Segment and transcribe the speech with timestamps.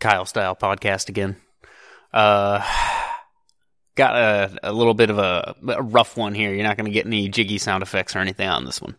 [0.00, 1.36] Kyle Style podcast again.
[2.12, 2.66] Uh,
[3.94, 6.52] got a, a little bit of a, a rough one here.
[6.52, 8.96] You're not going to get any jiggy sound effects or anything on this one.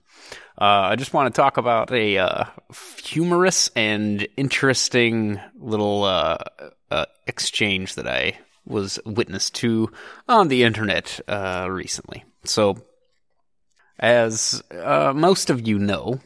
[0.60, 2.46] Uh, I just want to talk about a uh,
[3.04, 6.38] humorous and interesting little uh,
[6.91, 9.91] uh exchange that I was witness to
[10.27, 12.23] on the internet uh, recently.
[12.43, 12.77] So,
[13.97, 16.20] as uh, most of you know,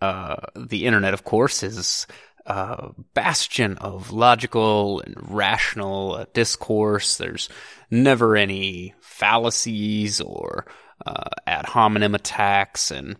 [0.00, 2.06] the internet, of course, is
[2.46, 7.16] uh, bastion of logical and rational uh, discourse.
[7.16, 7.48] There's
[7.90, 10.66] never any fallacies or
[11.06, 13.16] uh, ad hominem attacks, and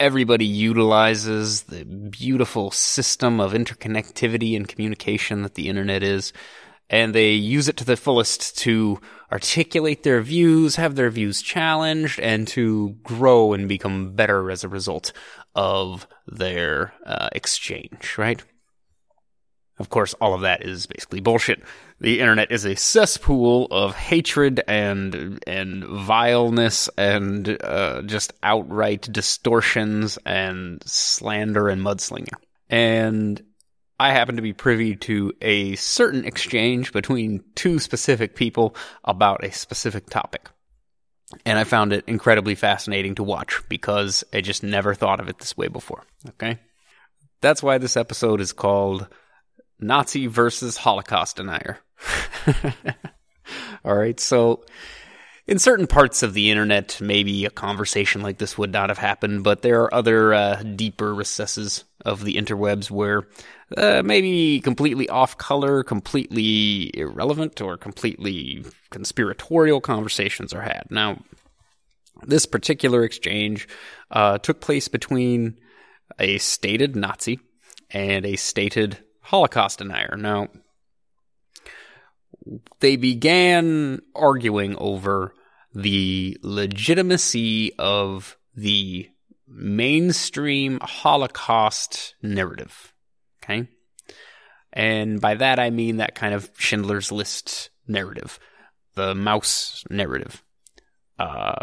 [0.00, 6.32] everybody utilizes the beautiful system of interconnectivity and communication that the internet is.
[6.90, 9.00] And they use it to the fullest to
[9.32, 14.68] articulate their views, have their views challenged, and to grow and become better as a
[14.68, 15.12] result
[15.54, 18.42] of their uh, exchange, right?
[19.78, 21.62] Of course, all of that is basically bullshit.
[22.00, 30.16] The internet is a cesspool of hatred and and vileness and uh, just outright distortions
[30.24, 32.34] and slander and mudslinging.
[32.70, 33.42] And
[33.98, 39.52] I happen to be privy to a certain exchange between two specific people about a
[39.52, 40.50] specific topic.
[41.44, 45.38] And I found it incredibly fascinating to watch because I just never thought of it
[45.38, 46.04] this way before.
[46.30, 46.58] Okay?
[47.40, 49.08] That's why this episode is called
[49.80, 51.78] Nazi versus Holocaust denier.
[53.84, 54.64] All right, so
[55.46, 59.44] in certain parts of the internet, maybe a conversation like this would not have happened,
[59.44, 63.24] but there are other uh, deeper recesses of the interwebs where
[63.76, 70.86] uh, maybe completely off color, completely irrelevant, or completely conspiratorial conversations are had.
[70.88, 71.22] Now,
[72.22, 73.68] this particular exchange
[74.10, 75.58] uh, took place between
[76.18, 77.38] a stated Nazi
[77.90, 80.16] and a stated Holocaust denier.
[80.18, 80.48] Now,
[82.80, 85.34] they began arguing over
[85.74, 89.08] the legitimacy of the
[89.48, 92.92] mainstream Holocaust narrative.
[93.42, 93.68] Okay?
[94.72, 98.38] And by that I mean that kind of Schindler's List narrative,
[98.94, 100.42] the Maus narrative.
[101.18, 101.54] Uh,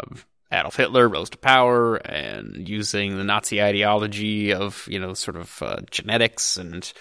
[0.50, 5.62] Adolf Hitler rose to power and using the Nazi ideology of, you know, sort of
[5.62, 6.92] uh, genetics and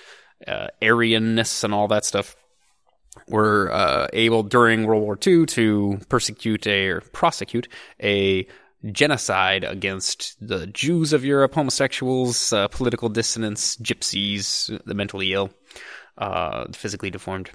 [0.47, 2.35] uh, Aryanness and all that stuff
[3.28, 7.68] were uh, able during World War II to persecute a, or prosecute
[8.02, 8.47] a
[8.91, 15.52] genocide against the Jews of Europe, homosexuals, uh, political dissidents, gypsies, the mentally ill,
[16.18, 17.52] uh, physically deformed,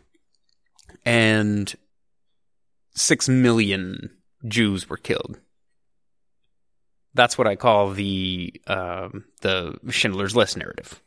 [1.04, 1.74] and
[2.94, 4.10] six million
[4.46, 5.38] Jews were killed.
[7.14, 11.00] That's what I call the um, the Schindler's List narrative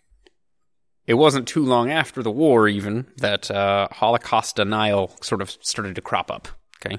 [1.07, 5.95] it wasn't too long after the war, even, that uh, Holocaust denial sort of started
[5.95, 6.47] to crop up.
[6.85, 6.97] Okay.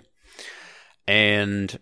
[1.06, 1.78] And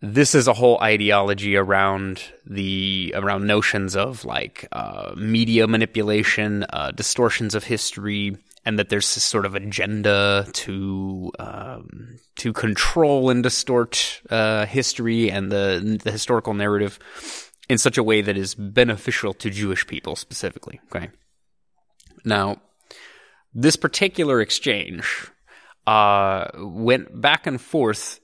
[0.00, 6.90] this is a whole ideology around the around notions of like uh, media manipulation, uh,
[6.90, 13.44] distortions of history, and that there's this sort of agenda to um, to control and
[13.44, 16.98] distort uh, history and the the historical narrative
[17.72, 20.78] in such a way that is beneficial to Jewish people specifically.
[20.94, 21.08] Okay.
[22.22, 22.60] Now,
[23.54, 25.30] this particular exchange
[25.86, 28.20] uh, went back and forth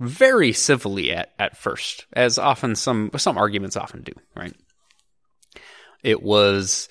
[0.00, 4.54] very civilly at, at first, as often some some arguments often do, right?
[6.02, 6.88] It was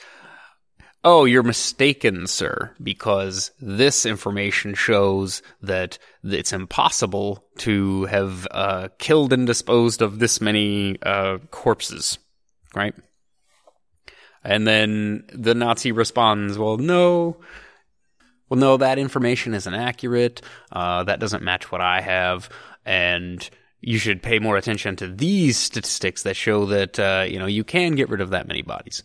[1.10, 9.32] oh, you're mistaken, sir, because this information shows that it's impossible to have uh, killed
[9.32, 12.18] and disposed of this many uh, corpses,
[12.76, 12.94] right?
[14.44, 17.38] And then the Nazi responds, well, no.
[18.50, 20.42] Well, no, that information isn't accurate.
[20.74, 22.50] Uh, that doesn't match what I have.
[22.86, 27.46] And you should pay more attention to these statistics that show that, uh, you know,
[27.46, 29.04] you can get rid of that many bodies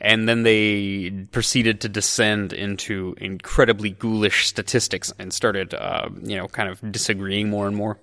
[0.00, 6.46] and then they proceeded to descend into incredibly ghoulish statistics and started, uh, you know,
[6.48, 8.00] kind of disagreeing more and more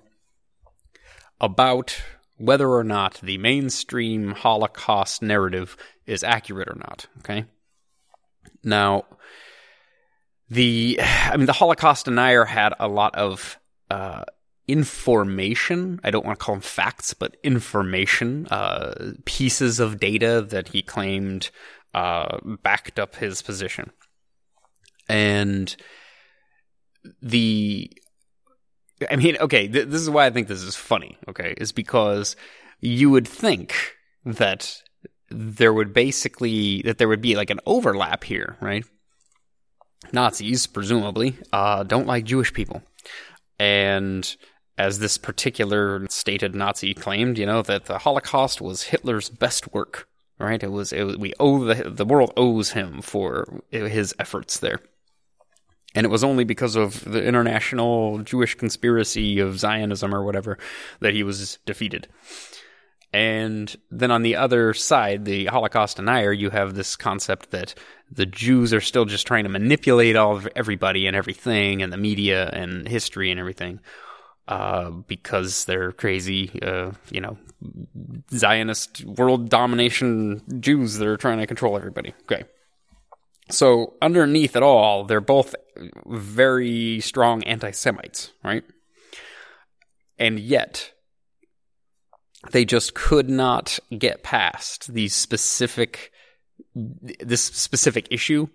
[1.40, 2.00] about
[2.38, 7.06] whether or not the mainstream Holocaust narrative is accurate or not.
[7.18, 7.44] Okay.
[8.64, 9.04] Now,
[10.48, 13.58] the, I mean, the Holocaust denier had a lot of,
[13.90, 14.24] uh,
[14.68, 16.00] information.
[16.04, 20.82] I don't want to call them facts, but information, uh, pieces of data that he
[20.82, 21.50] claimed
[21.94, 23.90] uh, backed up his position.
[25.08, 25.74] And
[27.20, 27.90] the,
[29.10, 32.36] I mean, okay, th- this is why I think this is funny, okay, is because
[32.80, 33.74] you would think
[34.24, 34.82] that
[35.30, 38.84] there would basically, that there would be like an overlap here, right?
[40.12, 42.82] Nazis, presumably, uh, don't like Jewish people.
[43.58, 44.36] And
[44.78, 50.08] as this particular stated Nazi claimed, you know, that the Holocaust was Hitler's best work,
[50.42, 50.62] right?
[50.62, 54.80] It was, it was we owe the, the world owes him for his efforts there.
[55.94, 60.58] And it was only because of the international Jewish conspiracy of Zionism or whatever
[61.00, 62.08] that he was defeated.
[63.12, 67.74] And then on the other side, the Holocaust denier, you have this concept that
[68.10, 71.98] the Jews are still just trying to manipulate all of everybody and everything and the
[71.98, 73.80] media and history and everything.
[74.52, 77.38] Uh, because they're crazy, uh, you know,
[78.30, 82.12] Zionist world domination Jews that are trying to control everybody.
[82.24, 82.44] Okay.
[83.48, 85.54] So underneath it all, they're both
[86.04, 88.62] very strong anti-Semites, right?
[90.18, 90.92] And yet,
[92.50, 96.12] they just could not get past these specific
[96.74, 98.48] this specific issue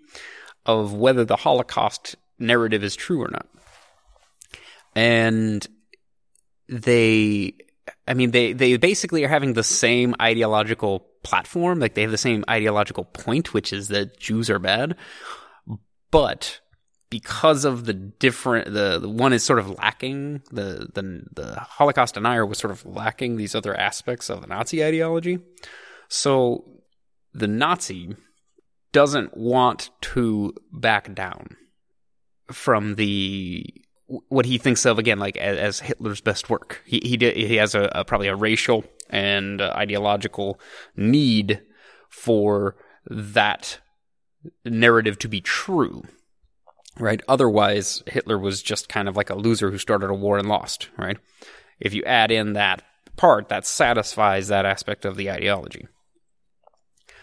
[0.64, 3.48] of whether the Holocaust narrative is true or not.
[4.94, 5.66] And
[6.68, 7.54] they
[8.06, 12.18] I mean they they basically are having the same ideological platform, like they have the
[12.18, 14.96] same ideological point, which is that Jews are bad.
[16.10, 16.60] But
[17.10, 22.14] because of the different the, the one is sort of lacking the, the the Holocaust
[22.14, 25.38] denier was sort of lacking these other aspects of the Nazi ideology.
[26.08, 26.64] So
[27.32, 28.16] the Nazi
[28.92, 31.56] doesn't want to back down
[32.50, 33.66] from the
[34.28, 36.82] what he thinks of again like as, as Hitler's best work.
[36.84, 40.60] He he he has a, a probably a racial and ideological
[40.96, 41.62] need
[42.08, 42.76] for
[43.10, 43.78] that
[44.64, 46.02] narrative to be true
[46.98, 47.22] right?
[47.28, 50.88] Otherwise, Hitler was just kind of like a loser who started a war and lost,
[50.96, 51.18] right?
[51.80, 52.82] If you add in that
[53.16, 55.86] part, that satisfies that aspect of the ideology.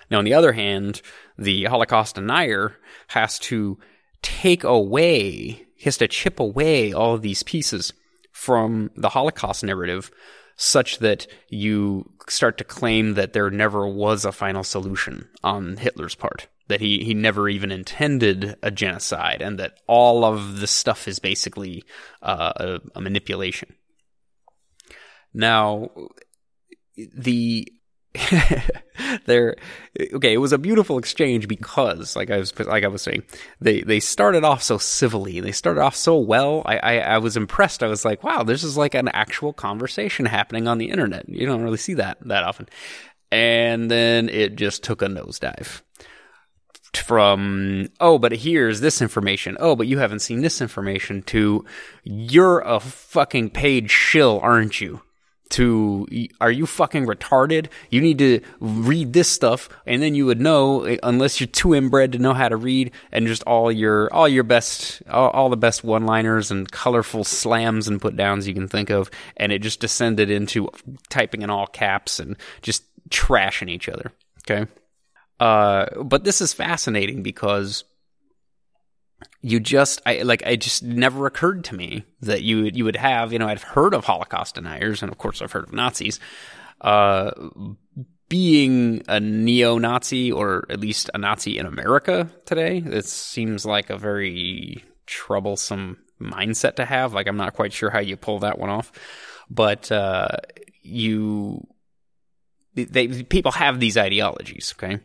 [0.10, 1.02] Now, on the other hand,
[1.38, 2.78] the Holocaust denier
[3.10, 3.78] has to
[4.25, 7.94] take away, he has to chip away all of these pieces
[8.31, 10.10] from the Holocaust narrative
[10.57, 16.16] such that you start to claim that there never was a final solution on Hitler's
[16.16, 21.07] part that he, he never even intended a genocide and that all of this stuff
[21.07, 21.83] is basically
[22.24, 23.75] uh, a, a manipulation.
[25.31, 25.92] Now,
[26.95, 27.71] the
[29.26, 29.56] there
[30.14, 33.24] okay it was a beautiful exchange because like i was like i was saying
[33.62, 35.40] they they started off so civilly.
[35.40, 36.62] They started off so well.
[36.66, 37.84] I, I, I was impressed.
[37.84, 41.28] I was like wow this is like an actual conversation happening on the internet.
[41.30, 42.68] You don't really see that that often.
[43.32, 45.82] And then it just took a nosedive
[46.96, 49.58] from oh but here's this information.
[49.60, 51.66] Oh but you haven't seen this information to
[52.04, 55.02] you're a fucking paid shill aren't you
[55.50, 56.07] to
[56.42, 57.68] are you fucking retarded?
[57.89, 62.13] You need to read this stuff and then you would know unless you're too inbred
[62.13, 65.57] to know how to read and just all your all your best all, all the
[65.57, 69.59] best one liners and colorful slams and put downs you can think of and it
[69.59, 70.69] just descended into
[71.09, 74.12] typing in all caps and just trashing each other
[74.50, 74.69] okay?
[75.39, 77.83] Uh, but this is fascinating because
[79.42, 83.32] you just I like it just never occurred to me that you you would have
[83.32, 86.20] you know I've heard of Holocaust deniers and of course I've heard of Nazis.
[86.82, 87.32] Uh,
[88.28, 93.98] being a neo-Nazi or at least a Nazi in America today it seems like a
[93.98, 97.14] very troublesome mindset to have.
[97.14, 98.92] Like I'm not quite sure how you pull that one off.
[99.50, 100.30] But uh,
[100.81, 101.68] you
[102.74, 105.00] they people have these ideologies okay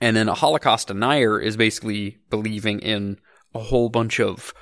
[0.00, 3.18] and then a Holocaust denier is basically believing in
[3.54, 4.52] a whole bunch of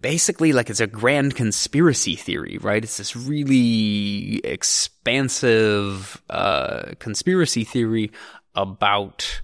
[0.00, 2.82] basically like it's a grand conspiracy theory, right?
[2.82, 8.10] It's this really expansive uh, conspiracy theory
[8.54, 9.42] about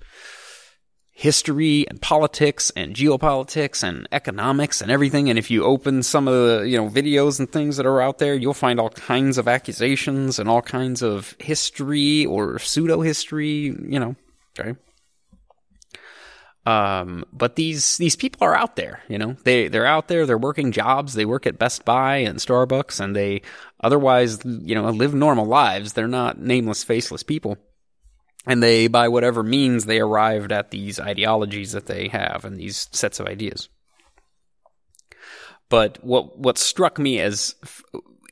[1.10, 5.28] history and politics and geopolitics and economics and everything.
[5.28, 8.18] And if you open some of the, you know, videos and things that are out
[8.18, 13.74] there, you'll find all kinds of accusations and all kinds of history or pseudo history,
[13.88, 14.14] you know,
[14.58, 14.74] Okay.
[16.66, 19.36] Um, but these these people are out there, you know.
[19.44, 20.26] They they're out there.
[20.26, 21.14] They're working jobs.
[21.14, 23.40] They work at Best Buy and Starbucks, and they
[23.80, 25.94] otherwise, you know, live normal lives.
[25.94, 27.56] They're not nameless, faceless people,
[28.46, 32.88] and they, by whatever means, they arrived at these ideologies that they have and these
[32.92, 33.70] sets of ideas.
[35.70, 37.54] But what what struck me as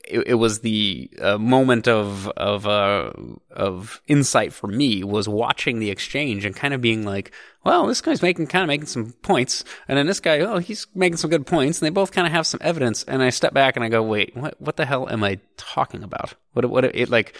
[0.09, 3.11] it, it was the uh, moment of of uh,
[3.51, 7.31] of insight for me was watching the exchange and kind of being like,
[7.63, 10.87] well, this guy's making kind of making some points, and then this guy, oh, he's
[10.95, 13.03] making some good points, and they both kind of have some evidence.
[13.03, 16.03] And I step back and I go, wait, what what the hell am I talking
[16.03, 16.33] about?
[16.53, 17.37] What what it like?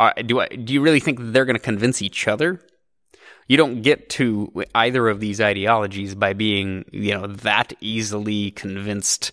[0.00, 2.60] Uh, do I do you really think they're going to convince each other?
[3.48, 9.32] You don't get to either of these ideologies by being, you know, that easily convinced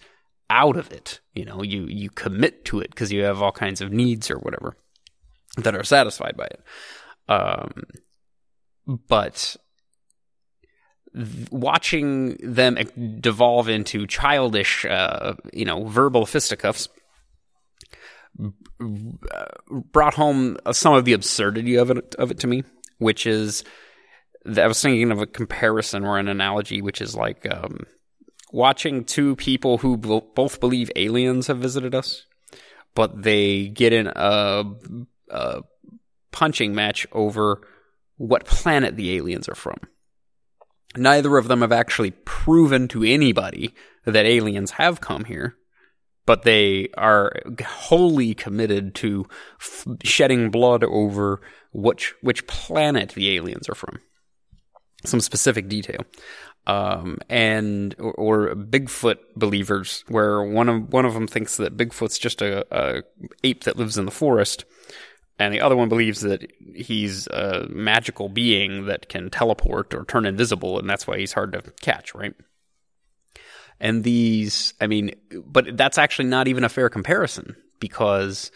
[0.49, 1.19] out of it.
[1.33, 4.37] You know, you you commit to it because you have all kinds of needs or
[4.37, 4.77] whatever
[5.57, 6.61] that are satisfied by it.
[7.27, 7.83] Um,
[9.07, 9.55] but
[11.49, 12.77] watching them
[13.19, 16.89] devolve into childish, uh, you know, verbal fisticuffs
[19.91, 22.63] brought home some of the absurdity of it of it to me,
[22.97, 23.63] which is
[24.45, 27.79] I was thinking of a comparison or an analogy, which is like um,
[28.55, 32.25] watching two people who both believe aliens have visited us,
[32.95, 34.63] but they get in a,
[35.29, 35.61] a
[36.31, 37.67] punching match over
[38.15, 39.75] what planet the aliens are from.
[40.95, 45.57] Neither of them have actually proven to anybody that aliens have come here,
[46.25, 49.25] but they are wholly committed to
[49.59, 51.41] f- shedding blood over
[51.73, 53.99] which which planet the aliens are from.
[55.03, 56.05] Some specific detail.
[56.67, 62.17] Um, and or, or, Bigfoot believers, where one of one of them thinks that Bigfoot's
[62.17, 63.03] just a, a
[63.43, 64.65] ape that lives in the forest,
[65.37, 70.25] and the other one believes that he's a magical being that can teleport or turn
[70.25, 72.33] invisible, and that's why he's hard to catch, right?
[73.79, 75.11] And these, I mean,
[75.45, 78.51] but that's actually not even a fair comparison because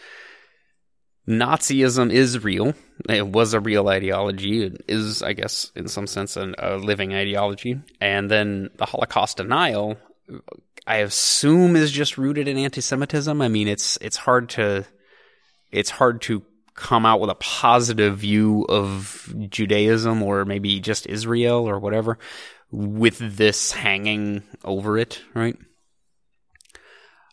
[1.28, 2.74] Nazism is real.
[3.08, 4.64] It was a real ideology.
[4.64, 7.80] It is, I guess, in some sense, an, a living ideology.
[8.00, 9.96] And then the Holocaust denial,
[10.86, 13.40] I assume, is just rooted in anti-Semitism.
[13.40, 14.84] I mean, it's it's hard to
[15.70, 16.42] it's hard to
[16.74, 22.18] come out with a positive view of Judaism or maybe just Israel or whatever
[22.70, 25.56] with this hanging over it, right?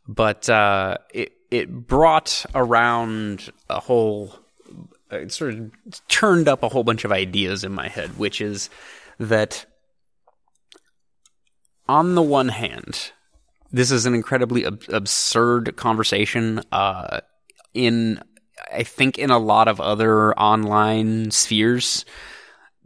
[0.07, 4.33] But uh, it it brought around a whole,
[5.11, 5.71] it sort of
[6.07, 8.69] turned up a whole bunch of ideas in my head, which is
[9.19, 9.65] that
[11.87, 13.11] on the one hand,
[13.71, 16.61] this is an incredibly ab- absurd conversation.
[16.71, 17.21] Uh,
[17.73, 18.21] in
[18.71, 22.05] I think in a lot of other online spheres,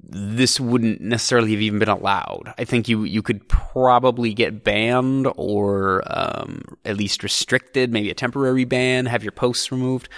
[0.04, 2.54] this wouldn't necessarily have even been allowed.
[2.58, 8.16] I think you you could probably get banned or um, at least restricted, maybe a
[8.16, 10.10] temporary ban, have your posts removed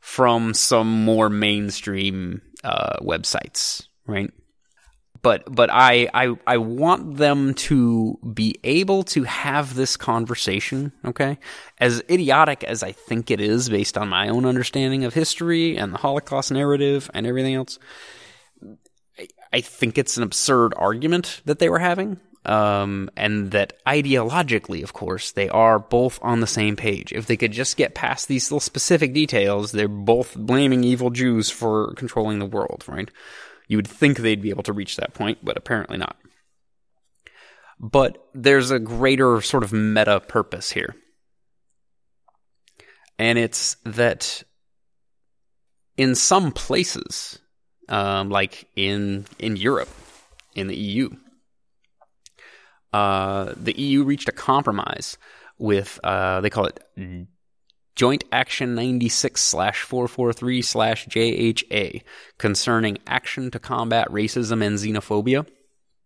[0.00, 4.32] from some more mainstream uh, websites, right?
[5.22, 11.38] But but I, I I want them to be able to have this conversation, okay?
[11.78, 15.92] As idiotic as I think it is based on my own understanding of history and
[15.92, 17.78] the Holocaust narrative and everything else
[19.52, 22.20] I think it's an absurd argument that they were having.
[22.44, 27.12] Um, and that ideologically, of course, they are both on the same page.
[27.12, 31.50] If they could just get past these little specific details, they're both blaming evil Jews
[31.50, 33.10] for controlling the world, right?
[33.66, 36.16] You would think they'd be able to reach that point, but apparently not.
[37.78, 40.96] But there's a greater sort of meta purpose here.
[43.18, 44.42] And it's that
[45.96, 47.40] in some places,
[47.88, 49.88] um, like in in Europe,
[50.54, 51.10] in the EU.
[52.92, 55.18] Uh, the EU reached a compromise
[55.58, 56.80] with uh, they call it
[57.96, 62.02] Joint Action 96 slash 443 slash JHA
[62.38, 65.46] concerning action to combat racism and xenophobia.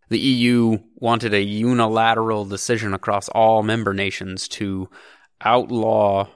[0.09, 4.89] The EU wanted a unilateral decision across all member nations to
[5.41, 6.29] outlaw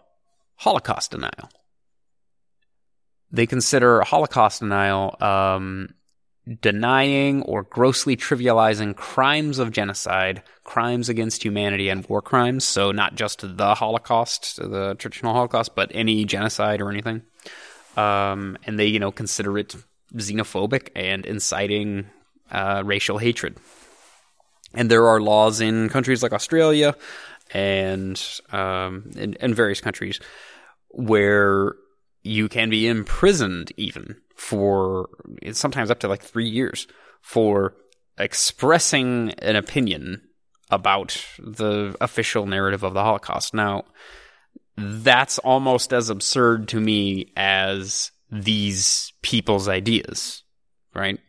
[0.57, 1.51] Holocaust denial
[3.31, 5.89] they consider Holocaust denial um,
[6.61, 12.65] denying or grossly trivializing crimes of genocide, crimes against humanity, and war crimes.
[12.65, 17.23] So, not just the Holocaust, the traditional Holocaust, but any genocide or anything.
[17.97, 19.75] Um, and they, you know, consider it
[20.15, 22.07] xenophobic and inciting
[22.51, 23.57] uh, racial hatred.
[24.75, 26.95] And there are laws in countries like Australia
[27.53, 30.21] and um, various countries
[30.91, 31.75] where
[32.27, 35.09] you can be imprisoned even for
[35.53, 36.87] sometimes up to like three years
[37.23, 37.75] for
[38.19, 40.23] expressing an opinion
[40.71, 43.55] about the official narrative of the Holocaust.
[43.55, 43.85] Now,
[44.77, 50.43] that's almost as absurd to me as these people's ideas,
[50.95, 51.21] right?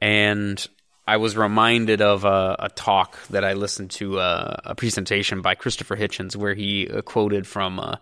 [0.00, 0.66] And
[1.06, 5.54] I was reminded of a, a talk that I listened to, uh, a presentation by
[5.54, 7.96] Christopher Hitchens, where he uh, quoted from uh,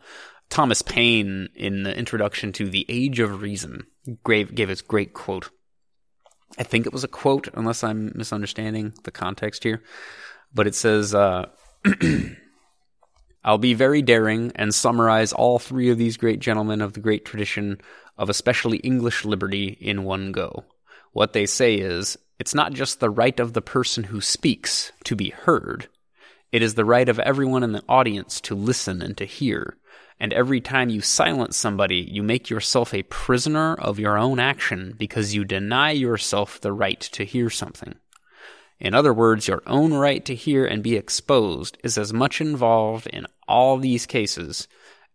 [0.48, 3.86] Thomas Paine, in the introduction to The Age of Reason,
[4.26, 5.50] gave, gave us great quote.
[6.58, 9.82] I think it was a quote, unless I'm misunderstanding the context here.
[10.54, 11.46] But it says, uh,
[13.44, 17.24] I'll be very daring and summarize all three of these great gentlemen of the great
[17.24, 17.78] tradition
[18.16, 20.64] of especially English liberty in one go.
[21.12, 25.16] What they say is it's not just the right of the person who speaks to
[25.16, 25.88] be heard,
[26.52, 29.76] it is the right of everyone in the audience to listen and to hear.
[30.18, 34.94] And every time you silence somebody, you make yourself a prisoner of your own action
[34.96, 37.96] because you deny yourself the right to hear something.
[38.78, 43.06] In other words, your own right to hear and be exposed is as much involved
[43.08, 44.68] in all these cases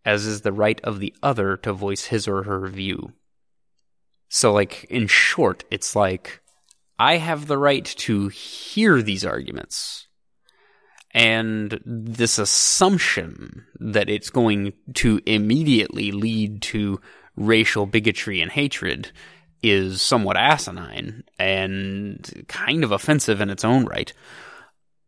[0.04, 3.12] as is the right of the other to voice his or her view.
[4.28, 6.40] So, like, in short, it's like,
[6.98, 10.08] I have the right to hear these arguments.
[11.14, 17.00] And this assumption that it's going to immediately lead to
[17.36, 19.10] racial bigotry and hatred
[19.62, 24.12] is somewhat asinine and kind of offensive in its own right.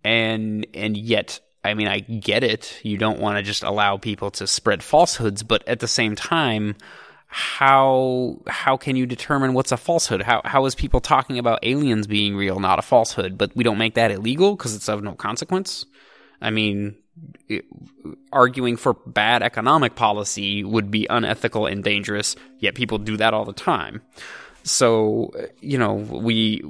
[0.04, 2.78] And and yet, I mean, I get it.
[2.82, 6.76] You don't want to just allow people to spread falsehoods, but at the same time,
[7.36, 10.22] how how can you determine what's a falsehood?
[10.22, 13.76] How how is people talking about aliens being real not a falsehood, but we don't
[13.76, 15.84] make that illegal because it's of no consequence?
[16.40, 16.94] I mean,
[17.48, 17.64] it,
[18.32, 23.44] arguing for bad economic policy would be unethical and dangerous, yet people do that all
[23.44, 24.02] the time.
[24.62, 26.62] So, you know, we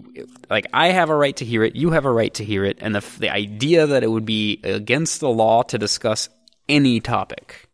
[0.48, 2.78] like I have a right to hear it, you have a right to hear it,
[2.80, 6.30] and the the idea that it would be against the law to discuss
[6.70, 7.68] any topic,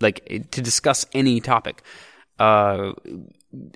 [0.00, 1.82] like to discuss any topic,
[2.40, 2.92] uh,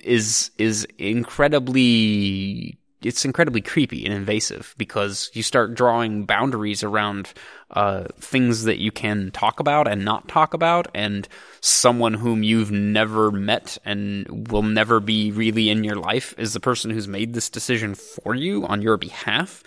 [0.03, 7.33] is is incredibly it's incredibly creepy and invasive because you start drawing boundaries around
[7.71, 11.27] uh, things that you can talk about and not talk about, and
[11.61, 16.59] someone whom you've never met and will never be really in your life is the
[16.59, 19.61] person who's made this decision for you on your behalf.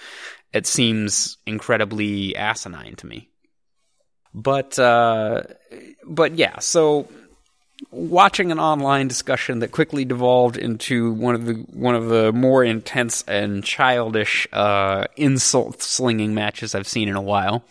[0.52, 3.28] It seems incredibly asinine to me.
[4.34, 5.42] But uh,
[6.04, 7.06] but yeah, so
[7.90, 12.64] watching an online discussion that quickly devolved into one of the one of the more
[12.64, 17.64] intense and childish uh, insult slinging matches I've seen in a while.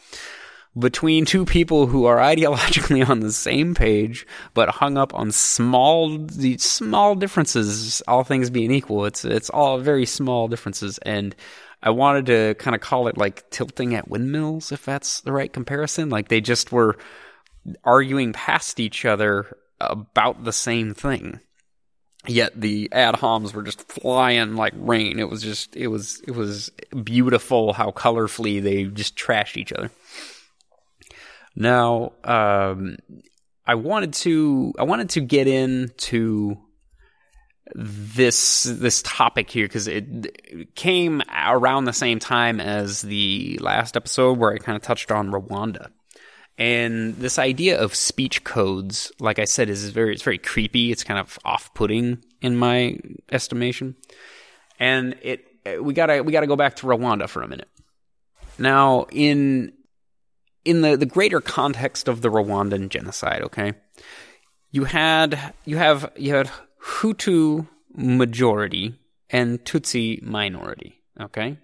[0.78, 6.18] Between two people who are ideologically on the same page but hung up on small
[6.18, 11.00] the small differences all things being equal it's it's all very small differences.
[11.00, 11.36] And
[11.84, 15.52] I wanted to kind of call it like tilting at windmills if that's the right
[15.52, 16.10] comparison.
[16.10, 16.98] Like they just were
[17.84, 21.40] arguing past each other about the same thing.
[22.28, 25.20] Yet the ad homs were just flying like rain.
[25.20, 26.72] It was just it was it was
[27.04, 29.92] beautiful how colorfully they just trashed each other.
[31.56, 32.98] Now, um,
[33.66, 36.58] I wanted to I wanted to get into
[37.74, 40.06] this this topic here because it,
[40.46, 45.12] it, came around the same time as the last episode where I kind of touched
[45.12, 45.92] on Rwanda.
[46.58, 50.92] And this idea of speech codes, like I said, is very it's very creepy.
[50.92, 52.98] It's kind of off-putting in my
[53.32, 53.96] estimation.
[54.80, 55.46] And it
[55.82, 57.70] we gotta we gotta go back to Rwanda for a minute.
[58.58, 59.74] Now, in
[60.66, 63.74] in the, the greater context of the Rwandan genocide, okay,
[64.72, 66.50] you had you have you had
[66.84, 68.96] Hutu majority
[69.30, 71.58] and Tutsi minority, okay?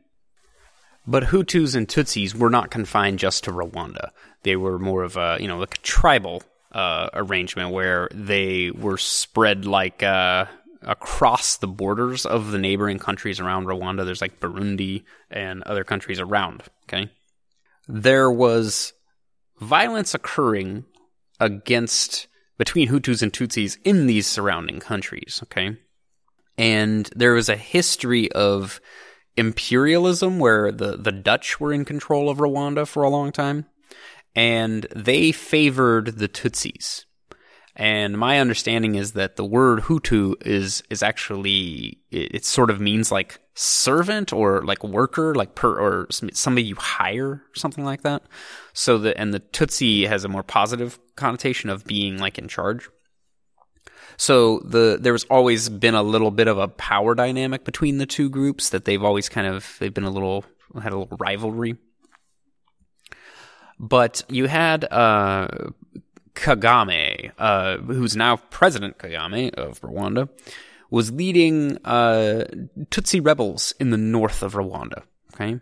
[1.06, 4.12] But Hutus and Tutsis were not confined just to Rwanda.
[4.44, 8.98] They were more of a, you know, like a tribal uh, arrangement where they were
[8.98, 10.46] spread like uh,
[10.82, 14.06] across the borders of the neighboring countries around Rwanda.
[14.06, 16.64] There's like Burundi and other countries around.
[16.88, 17.10] Okay.
[17.88, 18.94] There was
[19.60, 20.86] violence occurring
[21.40, 25.42] against between Hutus and Tutsis in these surrounding countries.
[25.44, 25.78] Okay.
[26.58, 28.80] And there was a history of
[29.38, 33.66] imperialism where the, the Dutch were in control of Rwanda for a long time,
[34.36, 37.06] and they favored the Tutsis.
[37.76, 42.80] And my understanding is that the word Hutu is is actually it, it sort of
[42.80, 48.24] means like servant or like worker, like per or somebody you hire, something like that.
[48.74, 52.90] So the and the Tutsi has a more positive connotation of being like in charge.
[54.18, 58.30] So the there's always been a little bit of a power dynamic between the two
[58.30, 60.46] groups that they've always kind of they've been a little
[60.82, 61.78] had a little rivalry.
[63.80, 65.48] But you had uh,
[66.36, 70.30] Kagame, uh, who's now President Kagame of Rwanda,
[70.90, 72.46] was leading uh,
[72.92, 75.04] Tutsi rebels in the north of Rwanda.
[75.34, 75.60] Okay.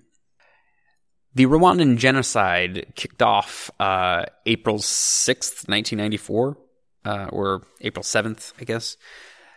[1.34, 6.58] The Rwandan genocide kicked off uh, April 6th, 1994
[7.06, 8.98] uh, or April 7th, I guess,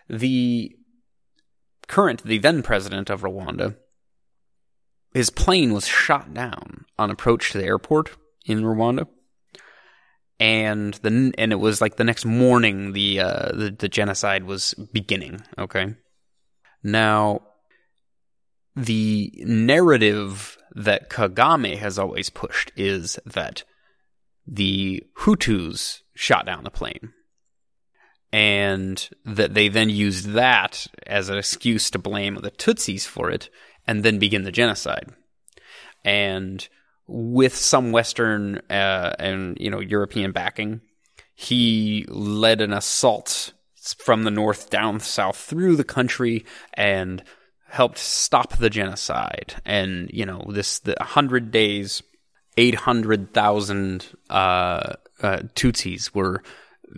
[0.09, 0.77] the
[1.87, 3.77] current, the then president of Rwanda,
[5.13, 8.11] his plane was shot down on approach to the airport
[8.45, 9.07] in Rwanda.
[10.41, 14.75] And the and it was like the next morning the uh, the, the genocide was
[14.93, 15.43] beginning.
[15.57, 15.95] Okay,
[16.83, 17.43] now
[18.75, 23.63] the narrative that Kagame has always pushed is that
[24.45, 27.13] the Hutus shot down the plane.
[28.35, 33.49] And that they then used that as an excuse to blame the Tutsis for it
[33.87, 35.13] and then begin the genocide.
[36.05, 36.69] And
[37.07, 40.81] with some Western uh, and you know European backing,
[41.37, 43.53] he led an assault
[43.99, 47.23] from the north down south through the country and
[47.69, 49.55] helped stop the genocide.
[49.65, 52.03] And you know this the hundred days,
[52.57, 56.43] eight hundred thousand uh, uh, Tutsis were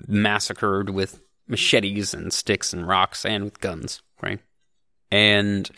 [0.09, 4.41] massacred with machetes and sticks and rocks and with guns, right?
[5.11, 5.71] And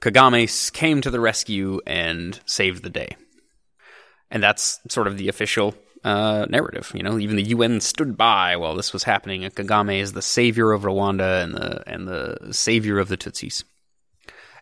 [0.00, 3.16] Kagame came to the rescue and saved the day.
[4.30, 6.92] And that's sort of the official uh, narrative.
[6.94, 9.42] You know, even the UN stood by while this was happening.
[9.42, 13.64] Kagame is the savior of Rwanda and the and the savior of the Tutsis.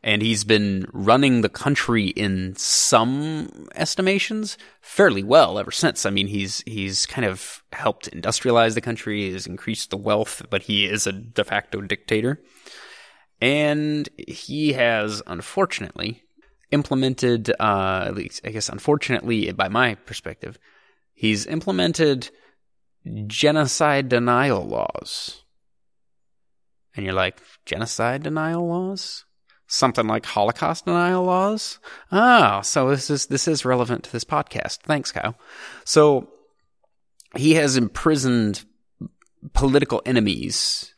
[0.06, 6.06] And he's been running the country in some estimations fairly well ever since.
[6.06, 10.62] I mean, he's he's kind of helped industrialize the country, has increased the wealth, but
[10.62, 12.40] he is a de facto dictator.
[13.40, 16.22] And he has, unfortunately,
[16.70, 20.56] implemented, uh, at least, I guess, unfortunately, by my perspective,
[21.14, 22.30] he's implemented
[23.26, 25.42] genocide denial laws.
[26.94, 29.25] And you're like, genocide denial laws?
[29.68, 31.78] Something like Holocaust denial laws?
[32.12, 34.78] Ah, so this is this is relevant to this podcast.
[34.80, 35.36] Thanks, Kyle.
[35.84, 36.28] So
[37.34, 38.64] he has imprisoned
[39.52, 40.92] political enemies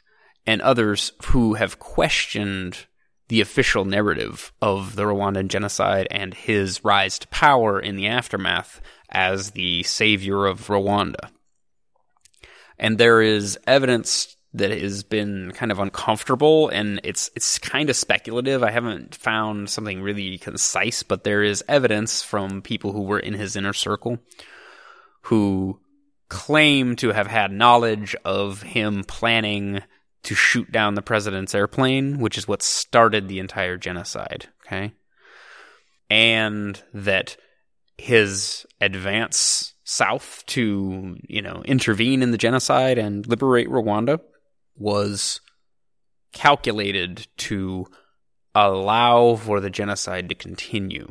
[0.46, 2.86] and others who have questioned
[3.28, 8.80] the official narrative of the Rwandan genocide and his rise to power in the aftermath
[9.10, 11.30] as the savior of Rwanda.
[12.78, 17.96] And there is evidence that has been kind of uncomfortable and it's it's kind of
[17.96, 18.62] speculative.
[18.62, 23.34] I haven't found something really concise, but there is evidence from people who were in
[23.34, 24.18] his inner circle
[25.22, 25.80] who
[26.28, 29.82] claim to have had knowledge of him planning
[30.24, 34.92] to shoot down the president's airplane, which is what started the entire genocide, okay?
[36.10, 37.36] And that
[37.96, 44.20] his advance south to, you know, intervene in the genocide and liberate Rwanda
[44.78, 45.40] was
[46.32, 47.86] calculated to
[48.54, 51.08] allow for the genocide to continue.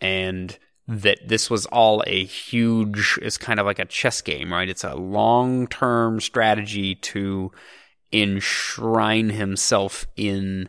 [0.00, 4.68] And that this was all a huge it's kind of like a chess game right
[4.68, 7.50] it's a long-term strategy to
[8.12, 10.68] enshrine himself in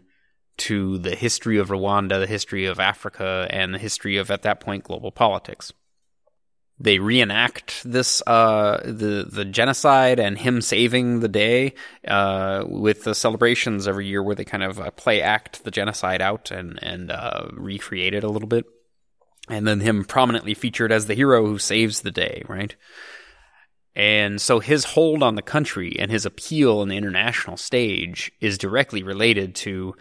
[0.58, 4.60] to the history of Rwanda, the history of Africa, and the history of at that
[4.60, 5.74] point global politics.
[6.78, 11.74] They reenact this uh, the the genocide and him saving the day
[12.06, 16.22] uh, with the celebrations every year, where they kind of uh, play act the genocide
[16.22, 18.66] out and and uh, recreate it a little bit
[19.50, 22.76] and then him prominently featured as the hero who saves the day, right?
[23.96, 28.58] And so his hold on the country and his appeal in the international stage is
[28.58, 29.96] directly related to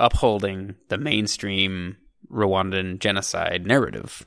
[0.00, 1.96] upholding the mainstream
[2.30, 4.26] Rwandan genocide narrative.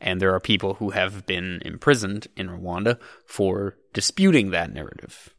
[0.00, 5.34] And there are people who have been imprisoned in Rwanda for disputing that narrative.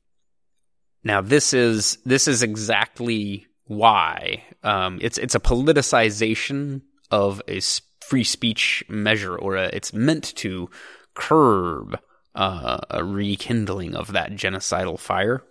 [1.04, 7.62] Now, this is this is exactly why um, it's it's a politicization of a
[8.02, 10.69] free speech measure, or a, it's meant to
[11.13, 12.00] curb
[12.34, 15.43] uh, a rekindling of that genocidal fire,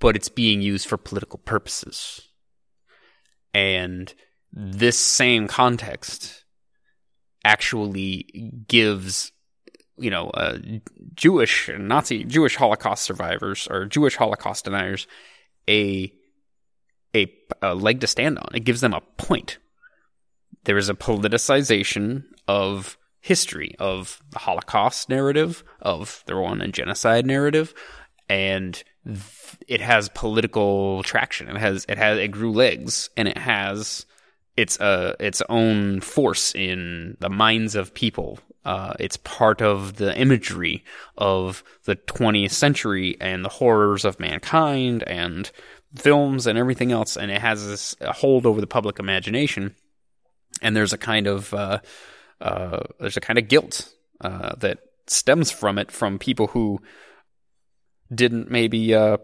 [0.00, 2.28] but it's being used for political purposes.
[3.52, 4.12] And
[4.52, 6.43] this same context
[7.44, 9.32] actually gives,
[9.98, 10.58] you know, uh,
[11.14, 15.06] Jewish Nazi Jewish Holocaust survivors or Jewish Holocaust deniers
[15.68, 16.12] a,
[17.14, 18.48] a a leg to stand on.
[18.54, 19.58] It gives them a point
[20.64, 27.74] there is a politicization of history, of the Holocaust narrative, of the Rwandan genocide narrative,
[28.28, 28.82] and
[29.68, 31.48] it has political traction.
[31.48, 34.06] It has it has it grew legs, and it has
[34.56, 38.38] its uh its own force in the minds of people.
[38.64, 40.82] Uh, it's part of the imagery
[41.18, 45.50] of the 20th century and the horrors of mankind and
[45.94, 49.74] films and everything else, and it has this hold over the public imagination
[50.62, 51.78] and there's a kind of uh,
[52.40, 56.80] uh, there's a kind of guilt uh, that stems from it from people who
[58.12, 59.18] didn't maybe uh,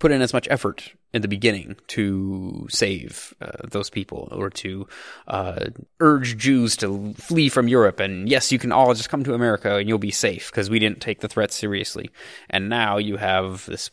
[0.00, 4.88] put in as much effort in the beginning to save uh, those people or to
[5.28, 5.66] uh,
[6.00, 8.00] urge Jews to flee from Europe.
[8.00, 10.78] And yes, you can all just come to America and you'll be safe because we
[10.78, 12.10] didn't take the threat seriously.
[12.48, 13.90] And now you have this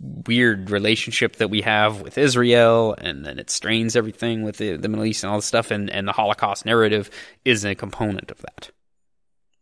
[0.00, 4.88] weird relationship that we have with Israel, and then it strains everything with the, the
[4.88, 7.10] Middle East and all this stuff, and, and the Holocaust narrative
[7.44, 8.70] is a component of that.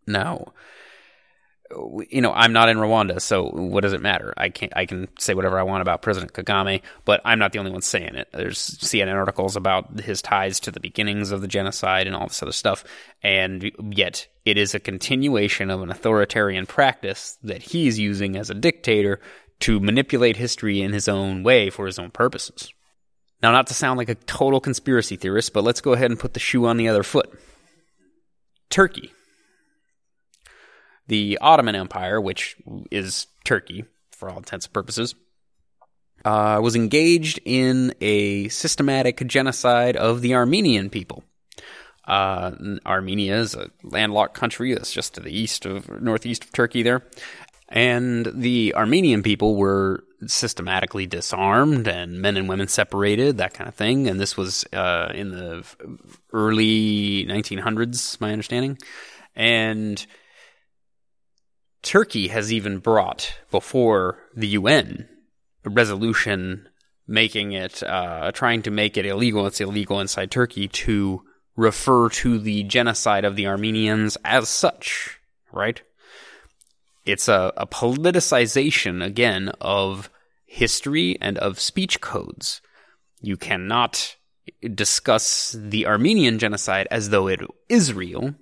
[0.07, 0.53] Now,
[2.11, 4.35] you know, I'm not in Rwanda, so what does it matter?
[4.37, 7.59] I can I can say whatever I want about President Kagame, but I'm not the
[7.59, 8.29] only one saying it.
[8.33, 12.43] There's CNN articles about his ties to the beginnings of the genocide and all this
[12.43, 12.85] other stuff,
[13.23, 18.55] and yet it is a continuation of an authoritarian practice that he's using as a
[18.55, 19.21] dictator
[19.61, 22.73] to manipulate history in his own way for his own purposes.
[23.43, 26.35] Now, not to sound like a total conspiracy theorist, but let's go ahead and put
[26.35, 27.33] the shoe on the other foot.
[28.71, 29.13] Turkey
[31.07, 32.57] the Ottoman Empire, which
[32.91, 35.15] is Turkey for all intents and purposes,
[36.25, 41.25] uh, was engaged in a systematic genocide of the Armenian people.
[42.07, 42.53] Uh,
[42.85, 47.03] Armenia is a landlocked country that's just to the east of northeast of Turkey there,
[47.69, 53.75] and the Armenian people were systematically disarmed and men and women separated, that kind of
[53.75, 54.09] thing.
[54.09, 55.65] And this was uh, in the
[56.33, 58.79] early 1900s, my understanding,
[59.35, 60.05] and
[61.83, 65.09] Turkey has even brought before the UN
[65.65, 66.69] a resolution
[67.07, 69.47] making it, uh, trying to make it illegal.
[69.47, 71.23] It's illegal inside Turkey to
[71.57, 75.19] refer to the genocide of the Armenians as such,
[75.53, 75.83] right?
[77.05, 80.09] It's a, a politicization, again, of
[80.47, 82.61] history and of speech codes.
[83.21, 84.17] You cannot
[84.75, 88.35] discuss the Armenian genocide as though it is real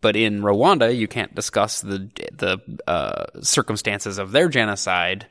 [0.00, 1.98] but in Rwanda, you can't discuss the
[2.38, 5.26] the uh, circumstances of their genocide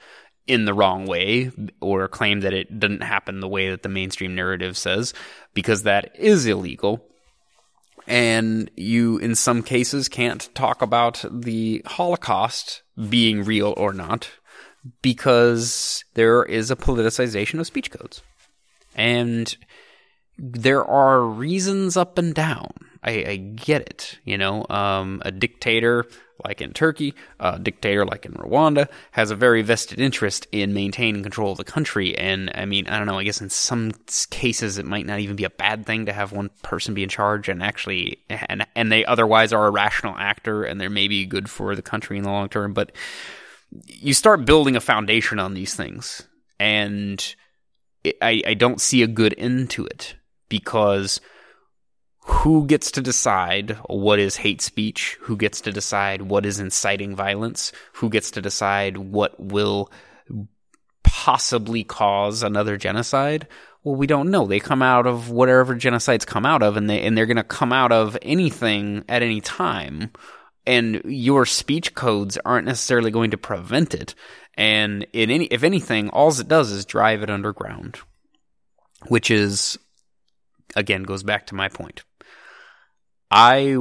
[0.45, 4.33] in the wrong way or claim that it didn't happen the way that the mainstream
[4.33, 5.13] narrative says,
[5.53, 7.03] because that is illegal.
[8.07, 14.29] And you, in some cases, can't talk about the Holocaust being real or not,
[15.01, 18.21] because there is a politicization of speech codes.
[18.95, 19.55] And
[20.37, 22.71] there are reasons up and down
[23.03, 24.19] I, I get it.
[24.25, 26.05] You know, um, a dictator
[26.45, 31.23] like in Turkey, a dictator like in Rwanda has a very vested interest in maintaining
[31.23, 32.17] control of the country.
[32.17, 33.17] And I mean, I don't know.
[33.17, 33.93] I guess in some
[34.29, 37.09] cases it might not even be a bad thing to have one person be in
[37.09, 41.49] charge and actually, and and they otherwise are a rational actor and they're maybe good
[41.49, 42.73] for the country in the long term.
[42.73, 42.91] But
[43.87, 46.27] you start building a foundation on these things,
[46.59, 47.35] and
[48.21, 50.15] I I don't see a good end to it
[50.49, 51.19] because
[52.27, 55.17] who gets to decide what is hate speech?
[55.21, 57.71] Who gets to decide what is inciting violence?
[57.93, 59.89] Who gets to decide what will
[61.03, 63.47] possibly cause another genocide?
[63.83, 64.45] Well, we don't know.
[64.45, 67.43] They come out of whatever genocides come out of, and they and they're going to
[67.43, 70.11] come out of anything at any time.
[70.65, 74.15] And your speech codes aren't necessarily going to prevent it.
[74.55, 77.99] And in any, if anything, all it does is drive it underground,
[79.07, 79.79] which is
[80.75, 82.03] again goes back to my point.
[83.29, 83.75] I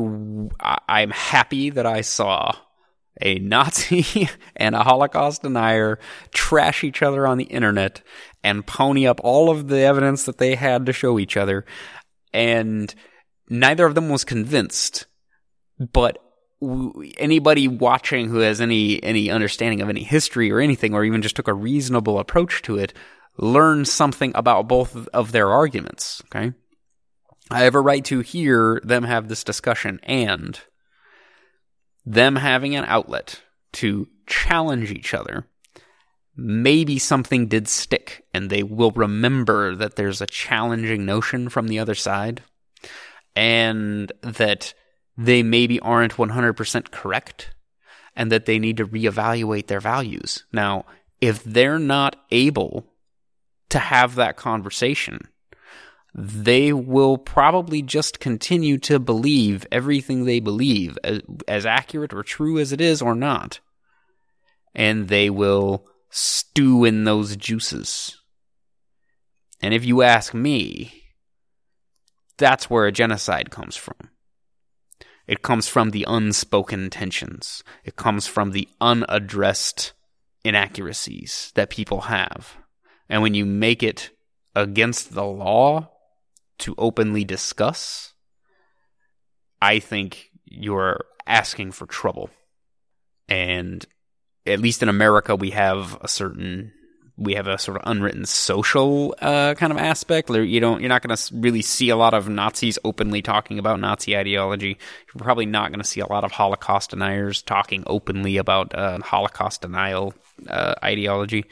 [0.89, 2.53] I'm happy that I saw
[3.21, 5.99] a Nazi and a Holocaust denier
[6.33, 8.03] trash each other on the internet
[8.43, 11.65] and pony up all of the evidence that they had to show each other.
[12.33, 12.95] And
[13.49, 15.07] neither of them was convinced,
[15.79, 16.19] but
[17.19, 21.37] anybody watching who has any any understanding of any history or anything or even just
[21.37, 22.95] took a reasonable approach to it
[23.37, 26.55] learned something about both of their arguments okay
[27.51, 30.59] I have a right to hear them have this discussion and
[32.05, 33.43] them having an outlet
[33.75, 35.47] to challenge each other.
[36.37, 41.79] Maybe something did stick and they will remember that there's a challenging notion from the
[41.79, 42.43] other side
[43.35, 44.75] and that
[45.17, 47.55] they maybe aren't 100% correct
[48.15, 50.45] and that they need to reevaluate their values.
[50.53, 50.85] Now,
[51.21, 52.93] if they're not able
[53.69, 55.29] to have that conversation,
[56.19, 62.59] they will probably just continue to believe everything they believe, as, as, accurate or true
[62.59, 63.61] as it is or not.
[64.75, 68.19] And they will stew in those juices.
[69.61, 71.03] And if you ask me,
[72.39, 74.11] that's where a genocide comes from.
[75.27, 77.63] It comes from the unspoken tensions.
[77.85, 79.93] It comes from the unaddressed
[80.45, 82.57] inaccuracies that people have.
[83.07, 84.11] And when you make it
[84.55, 85.91] against the law,
[86.59, 88.13] to openly discuss,
[89.61, 92.31] I think you're asking for trouble.
[93.29, 93.85] And
[94.47, 96.73] at least in America, we have a certain
[97.19, 100.29] we have a sort of unwritten social uh, kind of aspect.
[100.29, 103.81] You don't, you're not going to really see a lot of Nazis openly talking about
[103.81, 104.77] Nazi ideology.
[105.07, 108.99] You're probably not going to see a lot of Holocaust deniers talking openly about uh,
[108.99, 110.13] Holocaust denial
[110.47, 111.47] uh, ideology.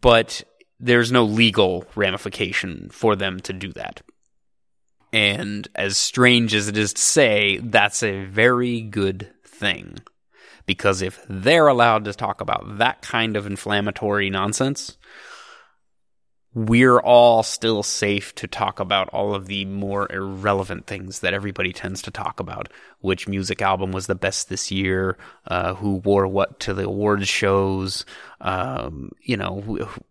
[0.00, 0.44] But
[0.78, 4.02] there's no legal ramification for them to do that.
[5.12, 9.98] And as strange as it is to say, that's a very good thing.
[10.66, 14.98] Because if they're allowed to talk about that kind of inflammatory nonsense,
[16.56, 21.70] we're all still safe to talk about all of the more irrelevant things that everybody
[21.70, 22.72] tends to talk about.
[23.02, 25.18] Which music album was the best this year?
[25.46, 28.06] Uh, who wore what to the awards shows?
[28.40, 29.60] Um, you know,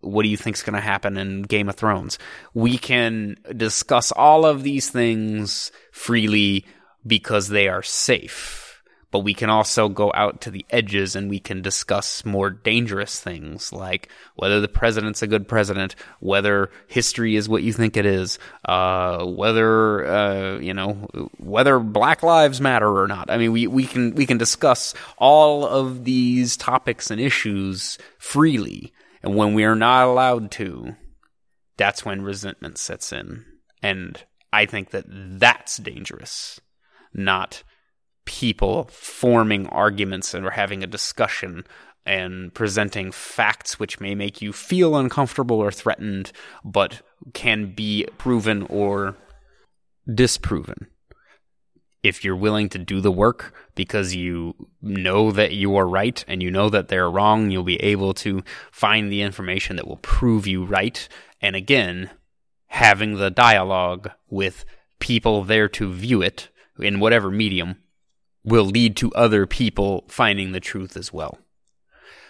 [0.02, 2.20] what do you think's going to happen in Game of Thrones?
[2.54, 6.64] We can discuss all of these things freely
[7.08, 8.65] because they are safe
[9.16, 13.18] but we can also go out to the edges and we can discuss more dangerous
[13.18, 18.06] things like whether the president's a good president, whether history is what you think it
[18.06, 23.30] is, uh, whether uh, you know whether Black Lives Matter or not.
[23.30, 28.92] I mean, we, we can we can discuss all of these topics and issues freely,
[29.24, 30.94] and when we are not allowed to,
[31.78, 33.46] that's when resentment sets in,
[33.82, 36.60] and I think that that's dangerous,
[37.14, 37.64] not
[38.26, 41.64] people forming arguments and having a discussion
[42.06, 46.32] and presenting facts which may make you feel uncomfortable or threatened,
[46.64, 47.02] but
[47.34, 49.16] can be proven or
[50.12, 50.88] disproven.
[52.04, 56.44] If you're willing to do the work because you know that you are right and
[56.44, 60.46] you know that they're wrong, you'll be able to find the information that will prove
[60.46, 61.08] you right.
[61.42, 62.12] And again,
[62.68, 64.66] having the dialogue with
[65.00, 67.78] people there to view it in whatever medium
[68.46, 71.38] will lead to other people finding the truth as well.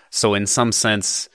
[0.09, 1.29] So, in some sense,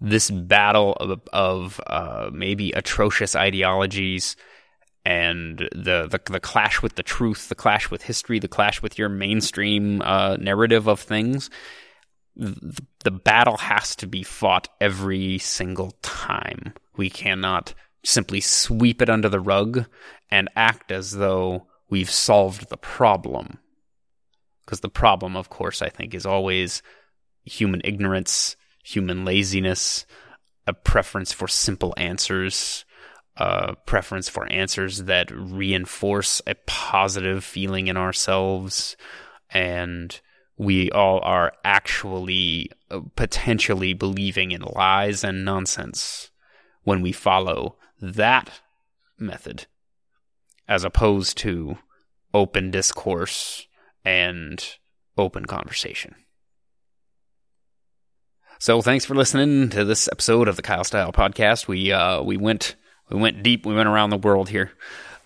[0.00, 4.36] this battle of, of uh, maybe atrocious ideologies
[5.04, 8.98] and the, the, the clash with the truth, the clash with history, the clash with
[8.98, 11.48] your mainstream uh, narrative of things,
[12.34, 16.74] the, the battle has to be fought every single time.
[16.96, 19.86] We cannot simply sweep it under the rug
[20.30, 23.58] and act as though we've solved the problem
[24.64, 26.82] because the problem, of course, I think is always
[27.44, 30.06] human ignorance, human laziness,
[30.66, 32.84] a preference for simple answers,
[33.36, 38.96] a preference for answers that reinforce a positive feeling in ourselves.
[39.50, 40.18] And
[40.56, 46.30] we all are actually uh, potentially believing in lies and nonsense
[46.84, 48.60] when we follow that
[49.18, 49.66] method
[50.68, 51.78] as opposed to
[52.32, 53.66] open discourse
[54.04, 54.76] and
[55.16, 56.14] open conversation.
[58.58, 61.68] So thanks for listening to this episode of the Kyle Style podcast.
[61.68, 62.76] We uh, we went
[63.10, 63.66] we went deep.
[63.66, 64.72] We went around the world here.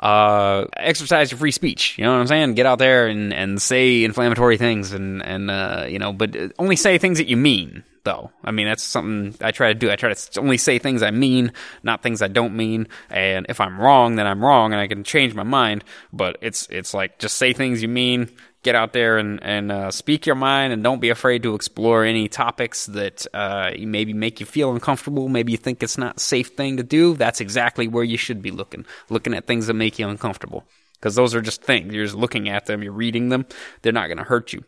[0.00, 1.98] Uh, exercise your free speech.
[1.98, 2.54] You know what I'm saying?
[2.54, 6.76] Get out there and, and say inflammatory things and and uh, you know, but only
[6.76, 8.30] say things that you mean though.
[8.42, 9.90] I mean, that's something I try to do.
[9.90, 12.88] I try to only say things I mean, not things I don't mean.
[13.10, 15.84] And if I'm wrong, then I'm wrong, and I can change my mind.
[16.10, 18.30] But it's it's like just say things you mean.
[18.62, 22.02] Get out there and and uh, speak your mind, and don't be afraid to explore
[22.02, 25.28] any topics that uh, maybe make you feel uncomfortable.
[25.28, 27.14] Maybe you think it's not a safe thing to do.
[27.14, 30.64] That's exactly where you should be looking, looking at things that make you uncomfortable.
[30.94, 31.94] Because those are just things.
[31.94, 33.46] You're just looking at them, you're reading them.
[33.82, 34.64] They're not going to hurt you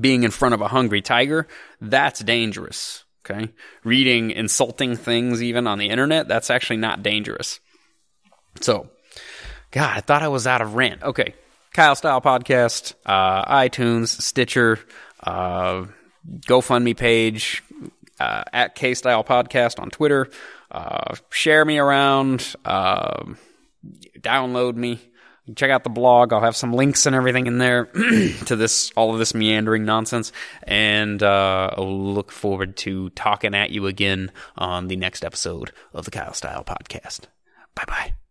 [0.00, 1.46] being in front of a hungry tiger,
[1.80, 3.04] that's dangerous.
[3.28, 3.52] Okay.
[3.82, 7.58] Reading insulting things even on the internet, that's actually not dangerous.
[8.60, 8.88] So,
[9.72, 11.02] God, I thought I was out of rant.
[11.02, 11.34] Okay.
[11.72, 14.78] Kyle Style Podcast, uh, iTunes, Stitcher,
[15.22, 15.84] uh,
[16.46, 17.62] GoFundMe page,
[18.18, 20.30] uh, at K Style Podcast on Twitter.
[20.70, 23.24] Uh, share me around, uh,
[24.20, 25.00] download me
[25.54, 26.32] check out the blog.
[26.32, 27.84] I'll have some links and everything in there
[28.46, 30.32] to this, all of this meandering nonsense.
[30.64, 36.04] And uh, I'll look forward to talking at you again on the next episode of
[36.04, 37.22] the Kyle Style Podcast.
[37.74, 38.25] Bye bye.